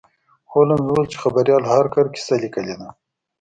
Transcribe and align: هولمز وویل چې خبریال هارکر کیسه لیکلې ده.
هولمز 0.51 0.81
وویل 0.83 1.07
چې 1.11 1.17
خبریال 1.23 1.63
هارکر 1.71 2.05
کیسه 2.15 2.35
لیکلې 2.43 2.75
ده. 2.79 2.89